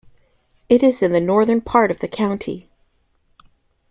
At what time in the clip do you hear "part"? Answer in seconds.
1.61-1.91